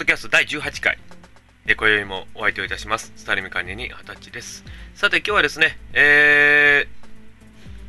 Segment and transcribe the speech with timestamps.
[0.00, 0.98] ドキャスト第18回、
[1.66, 3.12] えー、今宵もお相手をいたします。
[3.16, 4.64] スタリミ管理に二十歳です。
[4.94, 6.86] さて今日はですね、え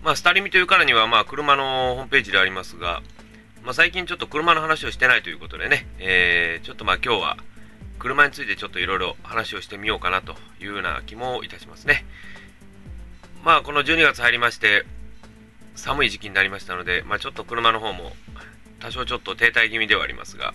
[0.02, 3.02] ー、まあ、スタリミというからには、まあ、車のホームページでありますが、
[3.64, 7.38] まあ、最近ちょっと車の話をしてないということでね、えー、ちょっとまあ今日は
[7.98, 12.04] 車についてちょっといろいろ話をしてみようかなというような気もいたしますね。
[13.46, 14.84] まあこの12月入りまして、
[15.76, 18.12] 寒い時期になりましたので、まあ、ちょっと車の方も
[18.82, 20.54] 多少ちょっと停滞気味ではありますが、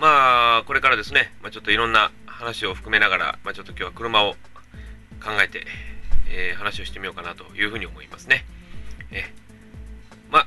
[0.00, 4.32] まあ、これからですね、まあ、ちょっといろんな話を含めながら、まあ、ちょっと今日は車を
[5.22, 5.66] 考えて、
[6.30, 8.46] えー、話をしてみようかなというふうに思いますね。
[9.10, 9.24] え
[10.30, 10.46] まあ、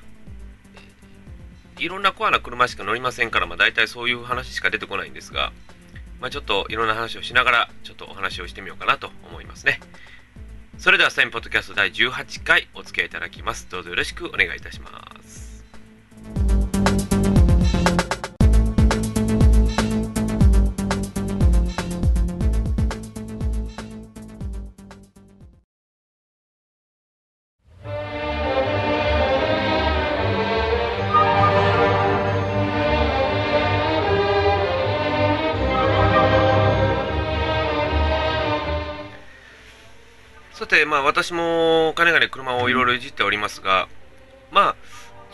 [1.78, 5.54] いろんなコアな車しか乗りませんから、まあ、大体そういう話しか出てこないんですが、
[6.20, 9.80] まあ、ちょっといろんな話をしながら、ちょっとお話をしてみようかなと思いますね。
[10.80, 13.70] それでは、スタインポッドキャスト第18回お付き合いいただきます。
[13.70, 14.90] どうぞよろしくお願いいたしま
[15.24, 15.43] す。
[40.86, 43.88] まあ私もかねがね車をいろいろいじっておりますが、
[44.52, 44.76] まあ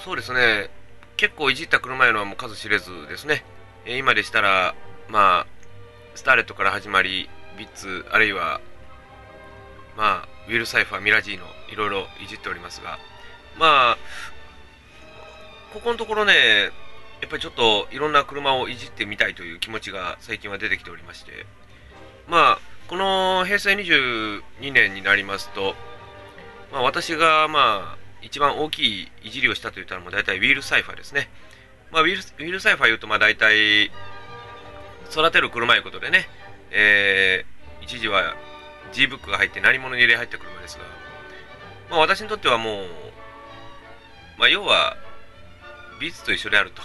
[0.03, 0.69] そうですね、
[1.17, 3.43] 結構いじった車いうのはもう数知れずですね、
[3.85, 4.75] え今でしたら、
[5.09, 5.47] まあ、
[6.15, 8.61] スターレットから始まり、ビッツ、あるいは、
[9.97, 12.97] まあ、ウィル・サイファー、ミラジーノ、いろいろいじっておりますが、
[13.57, 13.97] まあ、
[15.73, 16.71] ここのところね、
[17.19, 21.45] やっぱりちょっといろんな車をいじってみたいという気持ちが最近は出てきておりまして、
[22.29, 24.41] まあ、この平成22
[24.73, 25.75] 年になりますと、
[26.71, 31.29] まあ、私がまあ一番大きいいじりをしたといったらも大体ウィールサイファーですね。
[31.91, 33.85] まあ、ウィールウィルサイファー言うとまあ大体
[35.11, 36.27] 育てる車いうことでね、
[36.71, 38.35] えー、一時は
[38.91, 40.83] G ブックが入って何者に入れ入った車ですが、
[41.91, 42.85] まあ、私にとってはもう、
[44.39, 44.97] まあ、要は
[45.99, 46.81] ビーツと一緒であると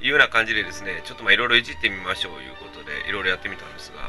[0.00, 4.08] いうような感じでですね、ちょっといろいろいじってみましょういうことでいろいろやってみたんですが、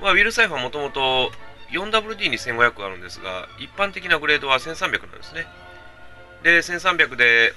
[0.00, 1.30] まあ、ウィルサイファーもともと
[1.70, 5.46] 4WD に1500あるんですが、一般的なグレードは1300なんですね。
[6.42, 7.52] で、1300で、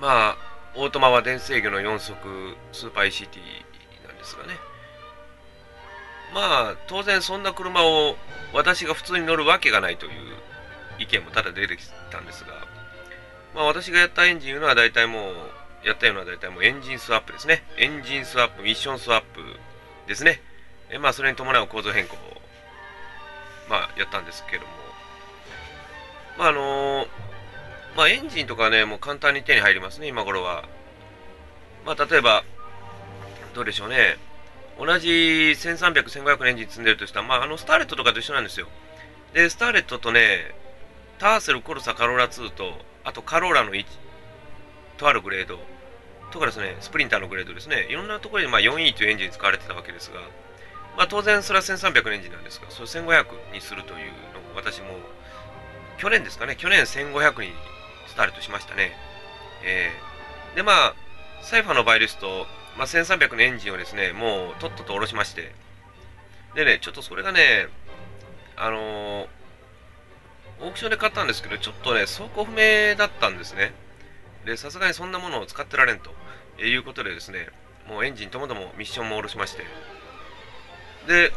[0.00, 0.36] まあ、
[0.76, 3.38] オートマは電制御の4速スーパー ECT
[4.06, 4.54] なんですがね。
[6.34, 8.16] まあ、当然そんな車を
[8.52, 10.12] 私が普通に乗るわけがないという
[10.98, 12.48] 意見もただ出てきたんですが、
[13.54, 15.34] まあ私がやったエンジンいうのは大体もう、
[15.86, 17.62] やったような大体もうエンジンスワップですね。
[17.78, 19.40] エンジンスワップ、ミッションスワップ
[20.06, 20.42] ですね。
[20.90, 22.18] えまあ、それに伴う構造変更を、
[23.68, 24.68] まあ、やったんですけども、
[26.38, 27.06] まああの
[27.96, 30.64] まあ、エンジンとかね、もう簡単に手に入りますね、今頃は。
[31.84, 32.44] まあ、例えば、
[33.54, 34.16] どうでしょうね、
[34.78, 38.68] 同じ1300、1500のエンジン積んでるとしたら、まあ、あのスターレットとかと一緒なんですよ。
[39.34, 40.54] で、スターレットとね、
[41.18, 42.72] ターセル、コルサ、カローラ2と、
[43.04, 43.84] あとカローラの1、
[44.96, 45.58] とあるグレード、
[46.30, 50.20] とかですね、スプリンターのグレードですね、いろんなところでまあ 4E というエンジン使われてたわけですが、
[50.98, 54.88] まあ、当然それは1300のエンジンなんですが、それ1500にするというのも私も、
[55.96, 57.52] 去年ですかね、去年1500に
[58.08, 58.90] スタートしましたね。
[59.64, 60.94] えー、で、まあ、
[61.40, 65.54] サイファーの場合ですと、まあ、1300のエンジンをですね、もうとっとと下ろしまして、
[66.56, 67.68] でね、ちょっとそれがね、
[68.56, 69.26] あのー、
[70.62, 73.72] オークションで買ったんですけど、ちょっとね、走行不明だったんですね。
[74.44, 76.10] で、さすがにそんなものを使ってられんと
[76.60, 77.50] いうことでですね、
[77.86, 79.62] もうエンジンともどもミッションも下ろしまして、
[81.08, 81.32] で、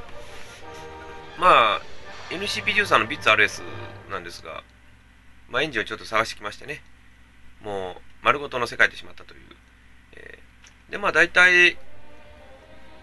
[1.39, 1.81] まあ、
[2.29, 3.63] NCP13 の BITSRS
[4.11, 4.63] なんですが、
[5.49, 6.83] まあ、エンジンをちょっと探してきましてね、
[7.63, 9.39] もう丸ごとのせ替えてしまったという。
[10.17, 11.77] えー、で、まあ大体、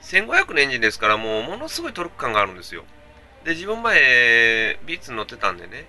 [0.03, 2.85] 1500のエンジンですから、もうものすごいトルク感があるんですよ。
[3.45, 5.87] で、自分前、ビーツ乗ってたんでね、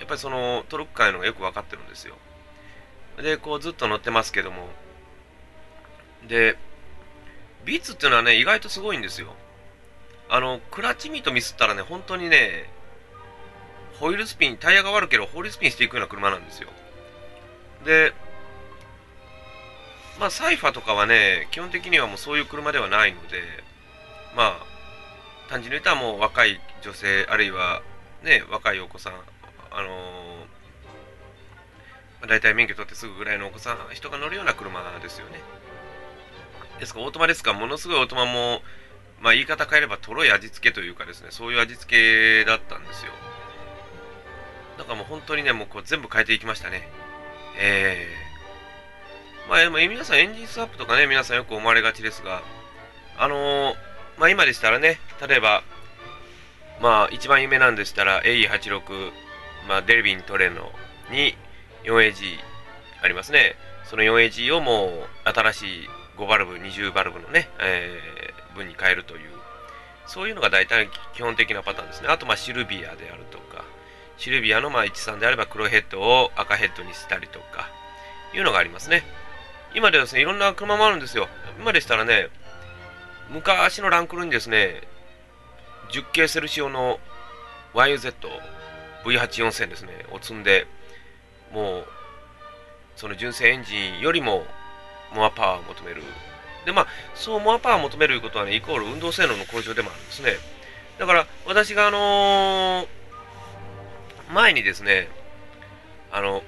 [0.00, 2.16] やっぱりそのトルク感のがよく分かってるんですよ。
[3.22, 4.68] で、こうずっと乗ってますけども、
[6.26, 6.56] で、
[7.64, 9.34] ビーツっていうのはね、意外とすごいんですよ。
[10.30, 12.70] あの、クラッチミートミスったらね、本当にね、
[13.98, 16.68] ホイールスピン、タイヤが悪ければホイールスピンしていくような車なんですよ。
[17.84, 18.12] で、
[20.20, 23.42] まあ、サイファとかはね、基本的にはもうそういう車ではないので、
[24.36, 24.66] まあ、
[25.48, 27.82] 単純に言ったらもう若い女性、あるいは
[28.22, 29.14] ね、若いお子さん、
[29.72, 35.40] あのー、大体免許取ってすぐぐらいのお子さん、人が乗るような車ですよね。
[36.78, 38.62] ですから、オートマですから、ものすごいオートマも、
[39.20, 43.12] まあ、言い方変えればとろい味付けというかですね、そういう味付けだったんですよ。
[44.78, 46.88] だからもう本当にね、もうこう全部変えていきましたね。
[47.58, 52.42] えー、まあ、皆さんエンジンスワップとかね、皆さんよく思われがちですが、
[53.18, 53.74] あのー、
[54.18, 55.62] まあ、今でしたらね、例えば、
[56.80, 59.12] まあ、一番有名なんでしたら、AE86、
[59.68, 60.72] まあ、デルビントレノ
[61.10, 61.34] に
[61.84, 62.38] 4AG
[63.02, 63.54] ありますね。
[63.84, 69.30] その 4AG をもう新しい5バルブ、20バルブのね、えー、分に変えるという、
[70.06, 72.08] そういうのが大体基本的なパターンですね。
[72.08, 73.64] あと、まあ、シルビアであるとか、
[74.16, 77.70] シルビアのまあ13であれば黒ヘッドを赤ヘッドにしたりとか、
[78.34, 79.02] いうのがありますね。
[79.74, 81.28] 今ではですね、いろんな車もあるんですよ。
[81.58, 82.28] 今でしたらね、
[83.30, 84.82] 昔のランクルにですね、
[85.90, 86.98] 10系セルシオの
[87.74, 88.14] YUZ
[89.04, 90.66] V84000 ですね、を積んで、
[91.52, 91.86] もう
[92.96, 94.44] その純正エンジンよりも
[95.14, 96.02] モアパワーを求める。
[96.64, 100.32] で、まあ、そうモアパワーを求めることはね、イコール運動性能の向上でもあるんですね。
[100.98, 105.08] だから、私があのー、前にですね、
[106.12, 106.42] あの、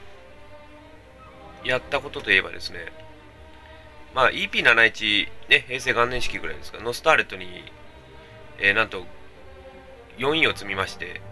[1.64, 2.92] やったことといえばですね、
[4.14, 7.64] まあ、EP71、ね、平成元年式ぐらいですか、ノスターレットに、
[8.58, 9.06] えー、なんと、
[10.18, 11.22] 4位を積みまして、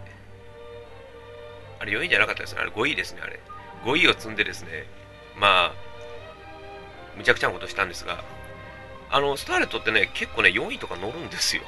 [1.79, 3.39] あれ4位じゃなかったですね、あれ5位ですね、あれ。
[3.85, 4.87] 5位を積んでですね、
[5.37, 5.73] まあ、
[7.17, 8.23] むちゃくちゃなことしたんですが、
[9.11, 11.63] あの、スターレットってね、結構ね、4位とか乗るんですよ。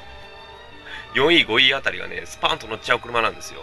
[1.14, 3.62] 4位、5位あたりがね、スパーンと乗っちゃう車なんですよ。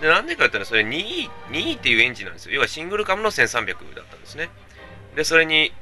[0.00, 2.54] で、なんでかってね、それ2位、2位っていうエンジンなんですよ。
[2.54, 4.48] 要はシングルカムの1300だったんですね。
[5.14, 5.72] で、それに、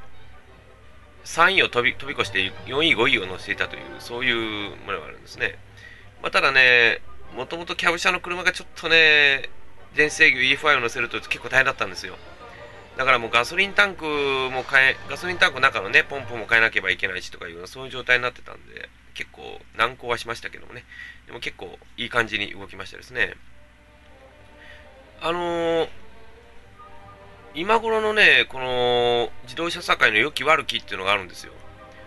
[1.25, 5.59] 3位を飛び飛び越して4位、5位を乗せていたという、そういうものがあるんですね。
[6.23, 7.01] まあ、ただね、
[7.37, 9.51] もともとキャブ車の車がちょっとね、
[9.95, 12.17] 全制御 EFI を乗せると結構大変だったんですよ。
[12.97, 20.85] だからもうガソリンタンクも変え、ガソリンタンクの中のね、ポンプも変えなければいけないしとかいうそういう状態になってたんで、結構難航はしましたけどもね、
[21.27, 23.35] でも結構いい感じに動きましたですね。
[25.21, 25.89] あのー、
[27.55, 31.53] 今頃のね、この自動車社会の良き悪きっていうのがあるんですよ。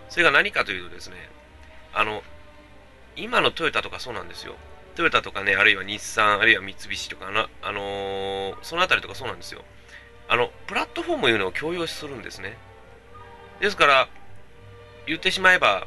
[0.08, 1.16] それが何かというとですね、
[1.92, 2.22] あの、
[3.16, 4.54] 今のトヨタとかそうなんですよ。
[4.94, 9.62] トヨタとかね、あるいは日産、あるいは三菱とかな、あのー、そのあたりとかそうなんですよ。
[10.28, 12.56] あの、プラットフォームいうのを共有するんですね。
[13.60, 14.08] ですから、
[15.06, 15.86] 言ってしまえば、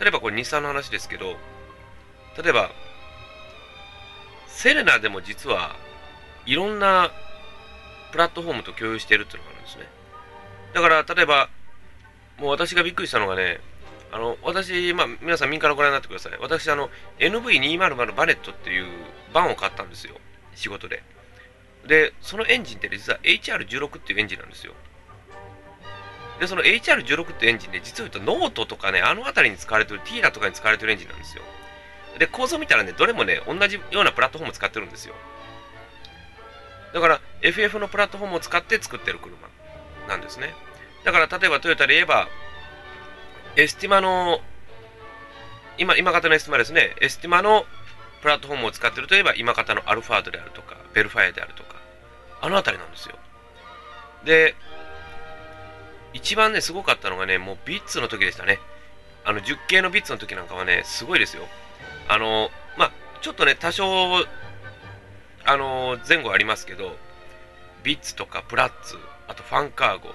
[0.00, 1.36] 例えばこれ日産の話ですけど、
[2.40, 2.70] 例えば、
[4.46, 5.74] セレナでも実は
[6.46, 7.10] いろんな
[8.12, 9.86] プラットフォームと共有しているっていうのがあるんですね。
[10.72, 11.48] だから、例えば、
[12.38, 13.60] もう私がびっくりしたのがね、
[14.12, 16.32] あの、私、まあ、皆さんみんカラご覧になってください。
[16.40, 18.86] 私、あの、NV200 バネットっていう
[19.34, 20.14] バンを買ったんですよ。
[20.54, 21.02] 仕事で。
[21.86, 24.74] で、そのエンジンって実は HR16 っていうエンジンなんですよ。
[26.40, 31.42] で、その HR16 ってエンジンで、実を言うとノートとかね、あの辺りに使われてる、ティーダとかに使われてるエンジンなんですよ。
[32.18, 35.14] で、構造見たらね、どれもね、同じようなプラットフォームを使ってるんですよ。
[36.92, 39.36] だから、FF のプラットフォームを使って作ってる車
[40.08, 40.54] なんですね。
[41.04, 42.28] だから、例えばトヨタで言えば、
[43.56, 44.40] エスティマの、
[45.78, 47.66] 今、今型のエスティマですね、エスティマの
[48.22, 51.75] プラットフォームを使ってるといえば、今型のアルファードであるとか、ヴェルファイアであるとか、
[52.40, 53.16] あの辺りなんですよ。
[54.24, 54.54] で、
[56.12, 58.58] 一番ね、すごかったのがね、もうビッツの時でしたね。
[59.24, 61.42] あの、10系のビッツの時なんかはね、すごいですよ。
[62.08, 63.84] あの、まあ、ちょっとね、多少、
[65.44, 66.96] あの、前後ありますけど、
[67.82, 68.96] ビッツとかプラッツ、
[69.28, 70.08] あとファンカーゴ、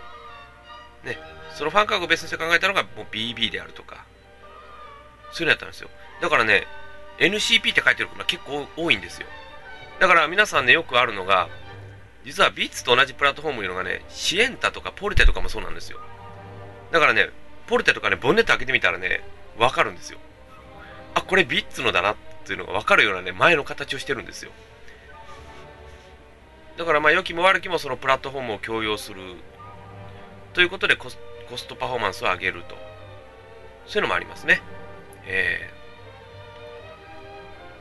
[1.03, 1.17] ね、
[1.53, 4.05] そのファンカーゴを別にして考えたのがもう BB であるとか、
[5.31, 5.89] そういうのやったんですよ。
[6.21, 6.67] だからね、
[7.19, 9.27] NCP って書いてる車結構多いんですよ。
[9.99, 11.47] だから皆さんね、よくあるのが、
[12.25, 15.99] 実はビッツと同じプラットフォームいうのがね、シエンタとかポルテとかもそうなんですよ。
[16.91, 17.29] だからね、
[17.67, 19.23] ポルテとかね、ボンネット開けてみたらね、
[19.57, 20.19] わかるんですよ。
[21.15, 24.51] あ、これビッツのだなっていうのがわかるようなね、前の形をしてるんですよ。
[26.77, 29.21] だからまあ、良きも悪きもそのプラットフォームを共用する
[30.53, 31.17] ということでコス
[31.49, 32.75] コストパフォーマンスを上げると。
[33.87, 34.61] そういうのもありますね。
[35.25, 35.69] え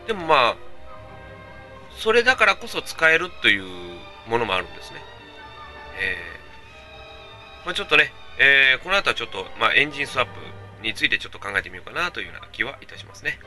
[0.04, 0.56] ー、でもまあ、
[1.96, 3.99] それだからこそ使えるという
[4.30, 5.02] ものもあるんですね。
[5.98, 10.40] えー、まあ、ちょっとね、えー、この後はちょっと、まあ、エンジンスワップ
[10.82, 13.38] についてちょっと考えてみようかなというような気はいたしますね。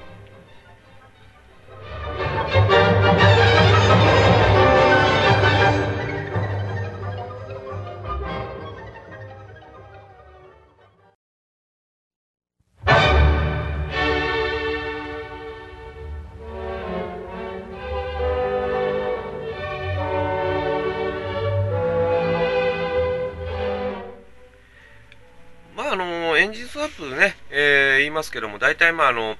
[28.23, 29.35] ますけども、大体まああの、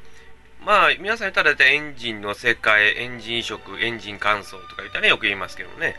[0.65, 5.95] まあ皆さん言ったら大体エンジンの世界、エンジン色、エンジン乾燥とか言ったら、ね、よく言いますけどね。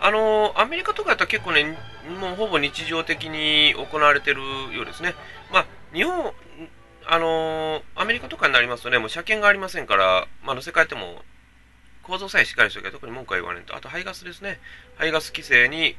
[0.00, 1.76] あのアメリカとかだったら結構ね、
[2.20, 4.40] もうほぼ日常的に行われてる
[4.72, 5.14] ようですね。
[5.50, 6.32] まあ、日本、
[7.06, 11.22] あのアメリカとかになりますとね、もう車検がありませんから、まあ、乗せ替えても、
[12.02, 13.74] 構造さえしっかりしておけば特に文句は言わないと。
[13.74, 14.60] あと、排ガスですね。
[14.96, 15.96] 排ガス規制に引っ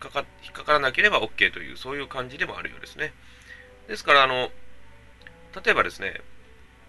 [0.00, 3.12] かか引っかからなければ OK という、そういう感じでもあるようですね。
[3.88, 4.50] ですから、あの、
[5.62, 6.20] 例えばですね、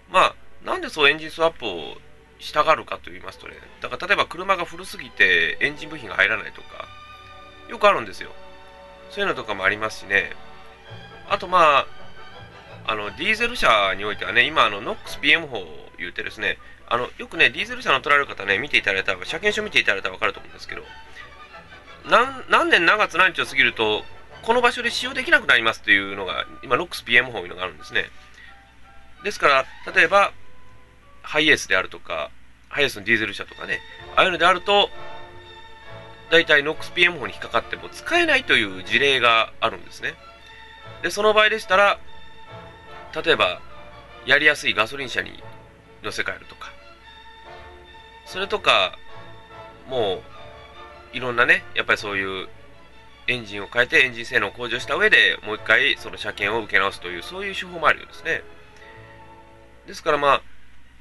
[0.09, 1.97] まあ、なんでそうエンジンスワップを
[2.39, 6.87] したがるかと言いますとね、だから例えば車が古すぎてエンジン部品が入らないとか、
[7.69, 8.29] よくあるんですよ。
[9.11, 10.31] そういうのとかもありますしね。
[11.29, 11.87] あとまあ、
[12.87, 16.57] あの、ディーゼル車においてはね、今、あの、NOXPM 法を言うてですね、
[16.87, 20.83] あの、よくね、ディーゼル車の取られる方ね、見ていただいたら、車検証見ていただいたら分かると思うんですけど、
[22.07, 24.03] 何何年何月何日を過ぎると、
[24.43, 28.05] この場所で使用できなくなりますというのが、今、NOXPM 法いうのがあるんですね。
[29.25, 30.31] ですから、例えば、
[31.23, 32.29] ハイエースであるとか、
[32.69, 33.81] ハイエースのディーゼル車とかね、
[34.15, 34.91] ああいうのであると、
[36.29, 40.13] 大体 NOXPM 法に引っかかっても使えないという事例があるんですね。
[41.01, 41.99] で、その場合でしたら、
[43.25, 43.61] 例えば、
[44.27, 45.43] やりやすいガソリン車に
[46.03, 46.71] 乗せ替えるとか、
[48.27, 48.95] それとか、
[49.87, 50.21] も
[51.13, 52.47] う、いろんなね、やっぱりそういう
[53.25, 58.43] エンジンを変えてエンジン性能を向上した上でもう一回その車検を受け直すというそういう手法もあるようですね。
[59.87, 60.41] ですからま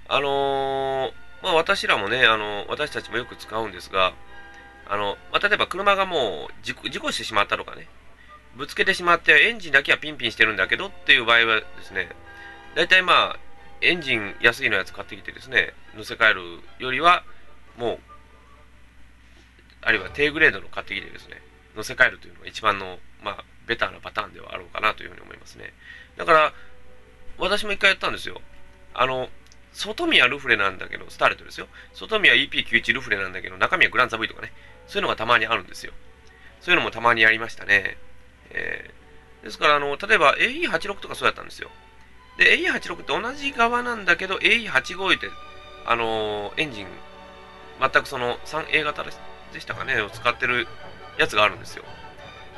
[0.09, 1.12] あ、あのー、
[1.43, 4.12] まあ私らもね、あの私たちもよく使うんですが、
[4.87, 7.87] あの、まあ、例えば車がもう事故事故してしまったとかね、
[8.57, 12.09] ぶつけてしまってエンジンだけはピンピンしてるんだけどっていう場合はですね、
[12.75, 13.38] 大体まあ、
[13.81, 16.43] エンジン安いのやつ買ってきてですね、乗せ替える
[16.79, 17.25] よりは、
[17.76, 17.99] もう、
[19.83, 21.43] あるいは低グレードの買ってきてですね、
[21.76, 25.73] 乗せ替えるというのが一番の、まあ、ベターなパターンではあろうかなというふうに思いますね。
[26.17, 26.53] だから、
[27.38, 28.41] 私も一回やったんですよ。
[28.94, 29.28] あの、
[29.72, 31.66] 外見はルフレなんだけど、スターレットですよ。
[31.92, 34.52] 外見は EP91 ルフレなんだけど、中身はグランザ V とかね、
[34.86, 35.92] そういうのがたまにあるんですよ。
[36.60, 37.98] そういうのもたまにやりましたね。
[38.50, 41.70] えー、ですから、あの、例えば AE86 とかそうやったんですよ。
[42.38, 45.28] で、AE86 って同じ側なんだけど、AE85 って、
[45.86, 46.86] あのー、エンジン、
[47.80, 49.10] 全くその 3A 型で
[49.60, 50.68] したかね、を使ってる
[51.18, 51.84] やつがあるんですよ。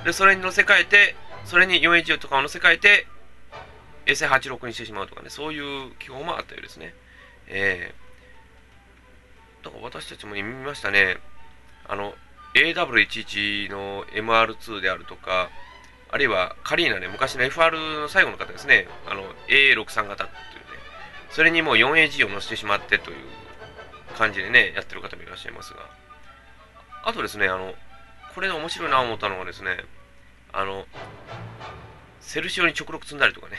[0.05, 3.07] で、それに乗せ替えて、それに 4H とかを乗せ替えて、
[4.07, 6.95] 衛星86にしてしまうとかね、そういう基本もあったようですね。
[7.49, 11.19] えー、だから私たちも見ましたね。
[11.89, 12.15] あの、
[12.55, 15.51] AW11 の MR2 であるとか、
[16.11, 20.71] あるいはカリーナね、昔の FR の最後の方ですね、あの A63 型っていうね、
[21.31, 23.17] それにもう 4AG を乗せてしまってという
[24.17, 25.81] 感じでね、やってる方もいらっしゃいますが、
[27.05, 27.75] あとですね、あの、
[28.35, 29.85] これで面白いな思ったのはですね、
[30.53, 30.87] あの、
[32.21, 33.57] セルシオに直録積んだりとかね。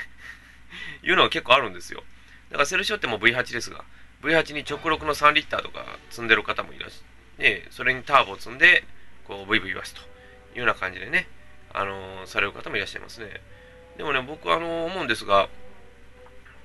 [1.04, 2.04] いうのは結構あるんですよ。
[2.50, 3.84] だからセルシオってもう V8 ですが、
[4.24, 8.84] V8 に直録の3リッターとか積んでる方もいらっしゃね、それにターボを積んで、
[9.28, 10.04] こう、VV バスとい
[10.56, 11.28] うような感じでね、
[11.74, 13.42] あのされる方もいらっしゃいますね。
[13.98, 15.50] でもね、僕、あの思うんですが、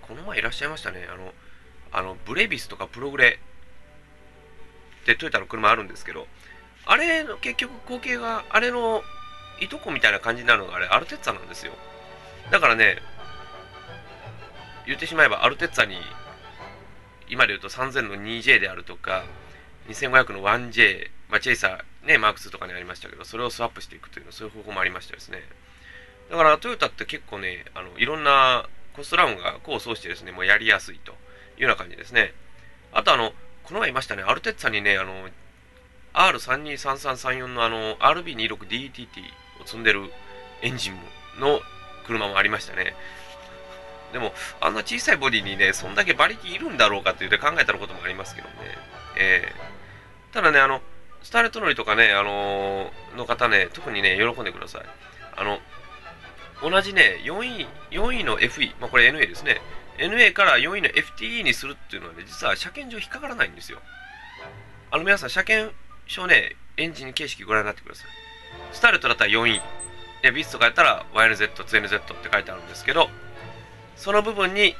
[0.00, 1.34] この前いらっしゃいましたね、あの、
[1.92, 3.38] あのブレビスとかプログレ
[5.02, 6.26] ってトヨタの車あるんですけど、
[6.86, 9.02] あれの結局後継が、あれの
[9.60, 11.72] いとこみたいな感じになるのがあれ、アルテッツァなんですよ。
[12.50, 12.98] だからね、
[14.86, 15.96] 言ってしまえばアルテッツァに、
[17.28, 19.24] 今で言うと3000の 2J であるとか、
[19.88, 25.42] 2500の 1J、まあ、チェイサー、ね、マーク2とかにありましたけど、それをスワップしていくというの、そういう方法もありましたですね。
[26.30, 31.12] だからトヨタって結構ね、あのいろんなコストラウンが功を奏してですね、もうやりやすいと
[31.56, 32.32] いうような感じですね。
[32.92, 33.32] あとあの、
[33.64, 35.28] この前いましたね、アルテッツァにね、あの、
[36.14, 39.06] R323334 のあの、RB26DTT
[39.62, 40.10] を積んでる
[40.62, 40.94] エンジン
[41.40, 41.60] の
[42.06, 42.94] 車もありましたね。
[44.12, 48.54] でも、あんな小さいボディにね、そんだけ馬力いるんだろうかって言って考えたこともありますけどね。
[49.16, 50.80] えー、ただね、あの、
[51.22, 54.82] スターレット乗りとかね、あのー、の方ね、特にね、喜んでください。
[55.36, 55.58] あの、
[56.62, 59.60] 同じね、4位、4位の FE、まあ、これ NA ですね。
[59.98, 63.78] NA から4位の FTE にするっていうのはね、実は車検上引っかからないんですよ。
[64.90, 65.74] あの皆さん、車検
[66.06, 68.06] 証ね、エンジン形式ご覧になってください。
[68.72, 69.60] スターレットだったら4位。
[70.22, 73.10] で、ビスとかやったら YNZ、2NZ って書いてあるんですけど、
[74.02, 74.74] その部分に、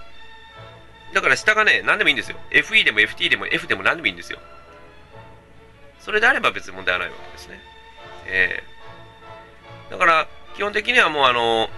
[1.15, 2.37] だから下がね、何でもいいんですよ。
[2.51, 4.41] FE でも FT でも F でも何でもいいんですよ。
[6.01, 7.61] それであれば別に問題はないわけですね。
[8.27, 11.69] えー、だから、基本的にはもうあの、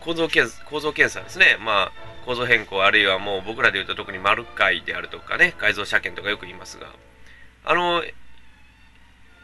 [0.00, 1.58] 構造検構造検査ですね。
[1.60, 1.92] まあ、
[2.26, 6.88] 構造変更、あるいはもう僕らで言うと特に丸回であるとかね、改造車検とかよく言いますが、
[7.64, 8.02] あの、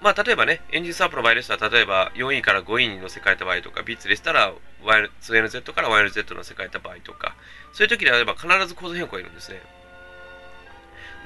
[0.01, 4.53] まあ、例えばね、エンジンサープの場合でしたら、例えば4位から5位に乗せ替えた場合とか、ビッツでしたら
[4.83, 7.37] 2NZ から YNZ 乗せ替えた場合とか、
[7.73, 9.61] そういう時であれば必ず構造変更がいるんですね。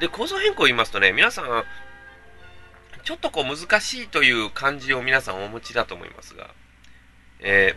[0.01, 1.65] で、構造変更を言いますとね、皆さん、
[3.05, 6.51] ちょっとこう難しいという感じを皆さんお持ちだと思いますが、
[7.41, 7.75] え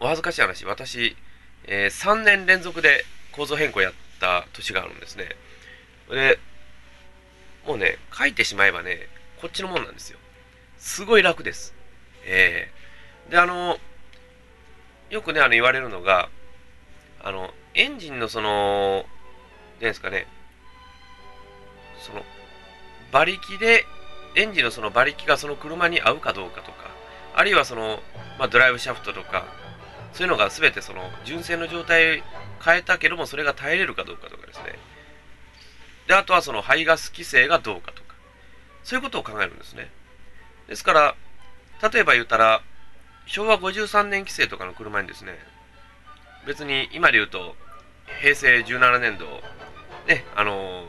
[0.00, 1.16] ー、お恥ずかしい話、私、
[1.66, 5.28] えー、3年連続で構造変更やった年があるんですね。
[6.10, 6.38] で、
[7.66, 9.08] もうね、書いてしまえばね、
[9.44, 10.18] こっちのもんなんですよ。
[10.78, 11.74] すごい楽です。
[12.24, 13.76] えー、で、あの、
[15.10, 16.30] よくね、あの言われるのが、
[17.22, 19.04] あの、エンジンのその、
[19.82, 20.26] 何ですかね、
[22.00, 22.22] その、
[23.12, 23.84] 馬力で、
[24.34, 26.90] エンジンのその馬力がその車に合うかどうかとか、
[27.34, 28.00] あるいはその、
[28.38, 29.44] まあ、ドライブシャフトとか、
[30.14, 32.22] そういうのが全てその純正の状態
[32.64, 34.78] 変えたけどもそれが耐えれるかどうかとかですね。
[36.08, 38.03] で、あとはその排ガス規制がどうかとか、
[38.84, 39.90] そういうことを考えるんですね。
[40.68, 41.14] ですから、
[41.90, 42.62] 例えば言ったら、
[43.26, 45.38] 昭和53年規制とかの車にですね、
[46.46, 47.56] 別に今で言うと、
[48.20, 49.24] 平成17年度、
[50.06, 50.84] ね、あの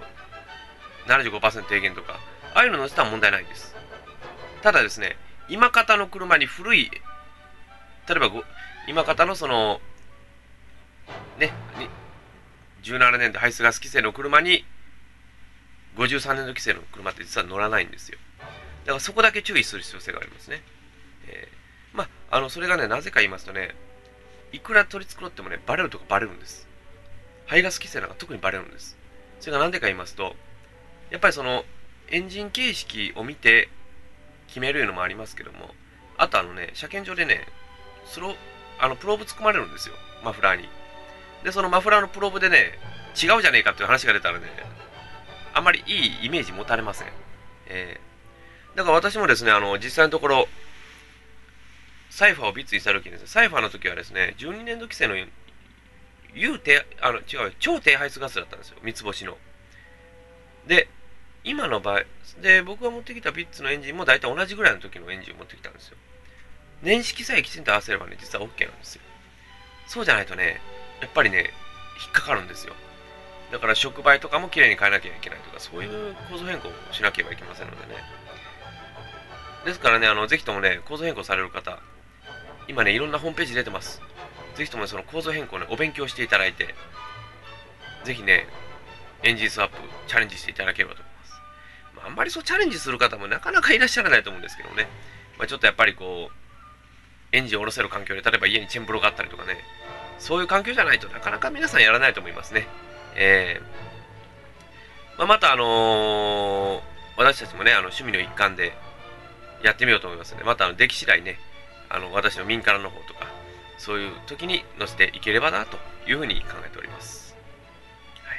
[1.08, 2.20] ー、75%低減とか、
[2.54, 3.74] ああいうの乗せたら問題ないんです。
[4.62, 5.16] ただですね、
[5.48, 6.92] 今方の車に古い、
[8.10, 8.30] 例えば
[8.88, 9.80] 今方のその、
[11.38, 11.54] ね、
[12.84, 14.66] 17年度排出ガス規制の車に、
[15.96, 18.18] 53年度規制の車って実は乗らないんですよ。
[18.40, 18.46] だ
[18.88, 20.62] からそこだけ注意する必要性がありますね。
[21.28, 23.74] えー、まあ、あの、それがね、なぜか言いますとね、
[24.52, 26.68] いくら取り繕ってもね、バレるとかバレるんです。
[27.46, 28.98] 排ガス規制なんか特にバレるんです。
[29.40, 30.36] それが何でか言いますと、
[31.10, 31.64] やっぱりその、
[32.10, 33.70] エンジン形式を見て
[34.48, 35.74] 決めるのもありますけども、
[36.18, 37.48] あとあのね、車検場でね、
[38.06, 38.36] スロ
[38.80, 40.68] あのプローブ突っ込まれるんですよ、マフラーに。
[41.44, 42.78] で、そのマフラーのプローブでね、
[43.16, 44.48] 違うじゃねえかっていう話が出たらね、
[45.56, 47.08] あまりいいイメージ持たれません。
[47.68, 50.48] えー、だから私もですね、あの、実際のところ、
[52.10, 59.38] サイファーをビッツにした時にですね、サイファーの時はですね、12年度規制の U 低、あの、違う、超低排出ガスだったんですよ、三つ星の。
[60.68, 60.90] で、
[61.46, 62.04] 今の場合、
[62.42, 65.98] で、僕が持ってきたビッツのエンジンも大体同じぐらいの時のエンジンを持ってきたんですよ。
[66.82, 69.02] 年式さえきちんと合わせればね、実は OK なんですよ。
[69.88, 70.60] そうじゃないとね、
[71.02, 71.54] やっぱりね、
[72.04, 72.74] 引っかかるんですよ。
[73.52, 78.02] だから触媒とかもきれいに変えなきゃいけないとか、そういう構造変更をしなければいけませんのでね。
[79.66, 81.80] ですからね、あの、ぜひともね、構造変更される方、
[82.68, 84.02] 今ね、いろんなホームページ出てます。
[84.56, 86.76] ぜひともその構造変更ね、お勉強していただいて、
[88.04, 88.48] ぜひね、
[89.24, 89.78] エンジンスワップ
[90.08, 91.34] チャレンジしていただければと思います。
[91.96, 94.88] まあ、あんまりそうチャレンジする方もなかなかいらっしゃらないと思うんですけどね。
[95.38, 99.58] まあ、ちょっとやっぱりこう、エンジンを下ろせる環境で、例えば家にチェンブロがあったりとかね、
[100.20, 102.68] そういう環境じゃないとなかなか皆さんやらないと思いますね。
[103.16, 106.82] えー、まあ、またあのー、
[107.18, 108.74] 私たちもね、あの趣味の一環で
[109.64, 111.38] やってみようと思いますので、またあの出来次第ね、
[111.90, 113.28] あの私の民からの方とか、
[113.78, 117.36] そういう時に載せていければなというふうに考えております。
[118.24, 118.38] はい、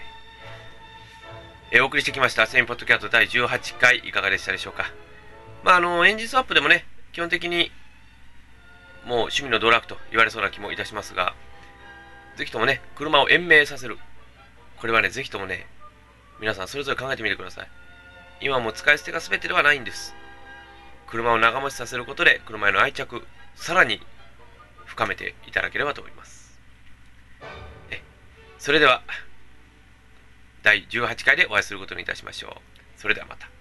[1.72, 4.92] えー、お送りしてきましたセインポッドキャスト第18回いかがでしたでしょうか。
[5.64, 7.70] まあ、あのエンジンスワップでもね、基本的に
[9.06, 11.34] もう趣味の道楽と言われそうな気もいたしますが、
[12.36, 13.98] ぜひともね、車を延命させる。
[14.78, 15.66] これはね、ぜひともね、
[16.40, 17.68] 皆さんそれぞれ考えてみてください。
[18.40, 20.14] 今も使い捨てが全てではないんです。
[21.06, 24.00] 車を長持ちさせることで、車への愛着、さらに
[24.84, 26.60] 深めていただければと思います。
[28.58, 29.02] それでは、
[30.62, 33.00] 第18回でお会いすることにいたしましょう。
[33.00, 33.55] それではまた。